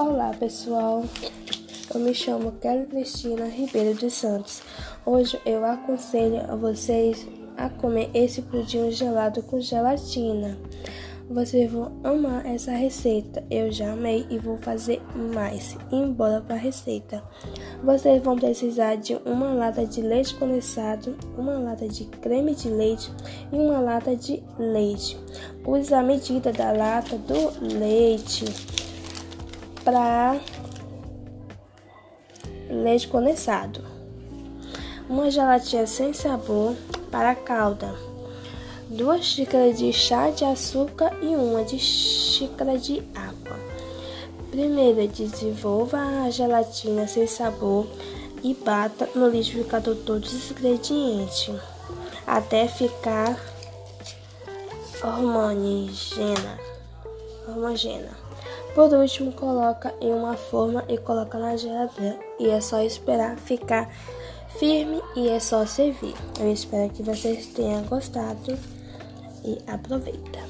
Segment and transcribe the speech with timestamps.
[0.00, 1.04] Olá pessoal,
[1.94, 4.62] eu me chamo Kelly Cristina Ribeiro dos Santos.
[5.04, 10.56] Hoje eu aconselho a vocês a comer esse pudim gelado com gelatina.
[11.28, 15.02] Vocês vão amar essa receita, eu já amei e vou fazer
[15.34, 15.76] mais.
[15.92, 17.22] Embora para a receita.
[17.84, 23.12] Vocês vão precisar de uma lata de leite condensado, uma lata de creme de leite
[23.52, 25.18] e uma lata de leite.
[25.62, 28.46] Use a medida da lata do leite
[29.90, 30.38] para
[32.70, 33.84] leite condensado,
[35.08, 36.76] uma gelatina sem sabor
[37.10, 37.92] para calda,
[38.88, 43.58] duas xícaras de chá de açúcar e uma de xícara de água.
[44.52, 47.88] Primeiro, desenvolva a gelatina sem sabor
[48.44, 51.52] e bata no liquidificador todos os ingredientes
[52.28, 53.36] até ficar
[55.02, 56.69] homogênea.
[57.48, 58.10] Homogênea.
[58.74, 62.18] Por último, coloca em uma forma e coloca na geladeira.
[62.38, 63.90] E é só esperar ficar
[64.58, 66.14] firme e é só servir.
[66.38, 68.58] Eu espero que vocês tenham gostado
[69.44, 70.40] e aproveita.